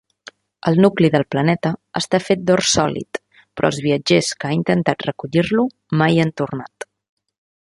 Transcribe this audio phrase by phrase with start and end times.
[0.69, 3.19] El nucli del planeta està fet d'or sòlid,
[3.59, 5.67] però els viatgers que ha intentat recollir-lo
[6.03, 6.89] mai han tornat.